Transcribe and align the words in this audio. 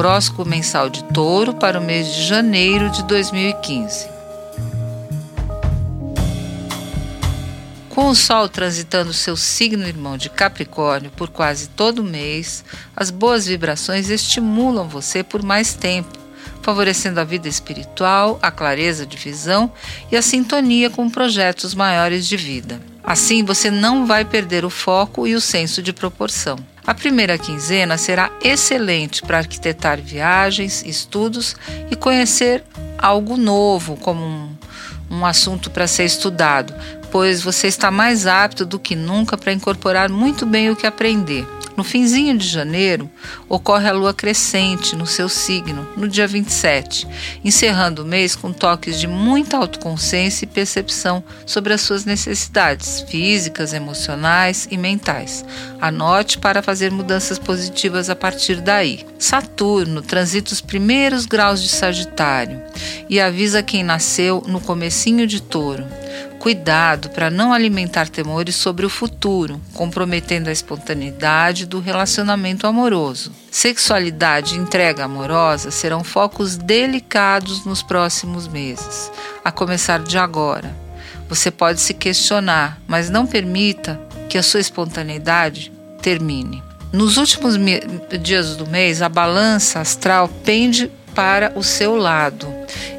Horóscopo 0.00 0.48
mensal 0.48 0.88
de 0.88 1.04
Touro 1.04 1.52
para 1.52 1.78
o 1.78 1.84
mês 1.84 2.06
de 2.06 2.22
janeiro 2.22 2.88
de 2.88 3.02
2015. 3.02 4.08
Com 7.90 8.08
o 8.08 8.14
Sol 8.14 8.48
transitando 8.48 9.12
seu 9.12 9.36
signo 9.36 9.86
irmão 9.86 10.16
de 10.16 10.30
Capricórnio 10.30 11.10
por 11.10 11.28
quase 11.28 11.68
todo 11.68 12.02
mês, 12.02 12.64
as 12.96 13.10
boas 13.10 13.46
vibrações 13.46 14.08
estimulam 14.08 14.88
você 14.88 15.22
por 15.22 15.42
mais 15.42 15.74
tempo, 15.74 16.18
favorecendo 16.62 17.20
a 17.20 17.24
vida 17.24 17.46
espiritual, 17.46 18.38
a 18.40 18.50
clareza 18.50 19.04
de 19.04 19.18
visão 19.18 19.70
e 20.10 20.16
a 20.16 20.22
sintonia 20.22 20.88
com 20.88 21.10
projetos 21.10 21.74
maiores 21.74 22.26
de 22.26 22.38
vida. 22.38 22.80
Assim, 23.04 23.44
você 23.44 23.70
não 23.70 24.06
vai 24.06 24.24
perder 24.24 24.64
o 24.64 24.70
foco 24.70 25.26
e 25.26 25.34
o 25.34 25.42
senso 25.42 25.82
de 25.82 25.92
proporção. 25.92 26.56
A 26.90 26.94
primeira 26.94 27.38
quinzena 27.38 27.96
será 27.96 28.32
excelente 28.42 29.22
para 29.22 29.38
arquitetar 29.38 30.00
viagens, 30.02 30.82
estudos 30.84 31.54
e 31.88 31.94
conhecer 31.94 32.64
algo 32.98 33.36
novo, 33.36 33.96
como 33.96 34.24
um, 34.26 34.48
um 35.08 35.24
assunto 35.24 35.70
para 35.70 35.86
ser 35.86 36.06
estudado, 36.06 36.74
pois 37.12 37.44
você 37.44 37.68
está 37.68 37.92
mais 37.92 38.26
apto 38.26 38.66
do 38.66 38.76
que 38.76 38.96
nunca 38.96 39.38
para 39.38 39.52
incorporar 39.52 40.10
muito 40.10 40.44
bem 40.44 40.68
o 40.68 40.74
que 40.74 40.84
aprender. 40.84 41.46
No 41.80 41.84
finzinho 41.84 42.36
de 42.36 42.46
janeiro, 42.46 43.10
ocorre 43.48 43.88
a 43.88 43.92
lua 43.94 44.12
crescente 44.12 44.94
no 44.94 45.06
seu 45.06 45.30
signo, 45.30 45.88
no 45.96 46.06
dia 46.06 46.28
27, 46.28 47.08
encerrando 47.42 48.02
o 48.02 48.04
mês 48.04 48.36
com 48.36 48.52
toques 48.52 49.00
de 49.00 49.06
muita 49.06 49.56
autoconsciência 49.56 50.44
e 50.44 50.46
percepção 50.46 51.24
sobre 51.46 51.72
as 51.72 51.80
suas 51.80 52.04
necessidades 52.04 53.00
físicas, 53.08 53.72
emocionais 53.72 54.68
e 54.70 54.76
mentais. 54.76 55.42
Anote 55.80 56.36
para 56.36 56.62
fazer 56.62 56.90
mudanças 56.90 57.38
positivas 57.38 58.10
a 58.10 58.14
partir 58.14 58.60
daí. 58.60 59.06
Saturno 59.18 60.02
transita 60.02 60.52
os 60.52 60.60
primeiros 60.60 61.24
graus 61.24 61.62
de 61.62 61.70
Sagitário 61.70 62.62
e 63.08 63.18
avisa 63.18 63.62
quem 63.62 63.82
nasceu 63.82 64.44
no 64.46 64.60
comecinho 64.60 65.26
de 65.26 65.40
Touro. 65.40 65.86
Cuidado 66.40 67.10
para 67.10 67.28
não 67.28 67.52
alimentar 67.52 68.08
temores 68.08 68.56
sobre 68.56 68.86
o 68.86 68.88
futuro, 68.88 69.60
comprometendo 69.74 70.48
a 70.48 70.52
espontaneidade 70.52 71.66
do 71.66 71.80
relacionamento 71.80 72.66
amoroso. 72.66 73.30
Sexualidade 73.50 74.54
e 74.54 74.58
entrega 74.58 75.04
amorosa 75.04 75.70
serão 75.70 76.02
focos 76.02 76.56
delicados 76.56 77.66
nos 77.66 77.82
próximos 77.82 78.48
meses, 78.48 79.12
a 79.44 79.52
começar 79.52 79.98
de 79.98 80.16
agora. 80.16 80.74
Você 81.28 81.50
pode 81.50 81.78
se 81.78 81.92
questionar, 81.92 82.80
mas 82.88 83.10
não 83.10 83.26
permita 83.26 84.00
que 84.26 84.38
a 84.38 84.42
sua 84.42 84.60
espontaneidade 84.60 85.70
termine. 86.00 86.62
Nos 86.90 87.18
últimos 87.18 87.56
dias 88.18 88.56
do 88.56 88.66
mês, 88.66 89.02
a 89.02 89.10
balança 89.10 89.80
astral 89.80 90.26
pende 90.42 90.90
para 91.14 91.52
o 91.54 91.62
seu 91.62 91.96
lado, 91.96 92.46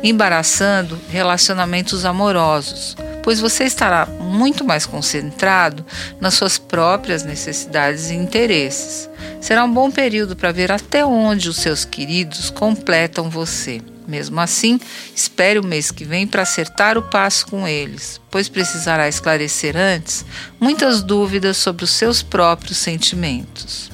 embaraçando 0.03 0.95
relacionamentos 1.09 2.05
amorosos 2.05 2.95
pois 3.23 3.39
você 3.39 3.66
estará 3.66 4.05
muito 4.05 4.64
mais 4.64 4.86
concentrado 4.86 5.86
nas 6.19 6.33
suas 6.33 6.58
próprias 6.58 7.23
necessidades 7.23 8.09
e 8.09 8.16
interesses. 8.16 9.09
Será 9.39 9.64
um 9.64 9.73
bom 9.73 9.89
período 9.89 10.36
para 10.36 10.52
ver 10.52 10.72
até 10.72 11.05
onde 11.05 11.49
os 11.49 11.58
seus 11.58 11.86
queridos 11.86 12.49
completam 12.49 13.30
você. 13.30 13.81
Mesmo 14.08 14.42
assim, 14.42 14.80
espere 15.16 15.59
o 15.59 15.66
mês 15.66 15.92
que 15.92 16.03
vem 16.03 16.27
para 16.27 16.42
acertar 16.42 16.97
o 16.97 17.03
passo 17.03 17.45
com 17.47 17.67
eles, 17.67 18.19
pois 18.30 18.49
precisará 18.49 19.08
esclarecer 19.08 19.77
antes 19.77 20.25
muitas 20.59 21.02
dúvidas 21.02 21.58
sobre 21.58 21.83
os 21.86 21.92
seus 21.92 22.22
próprios 22.22 22.77
sentimentos. 22.77 23.92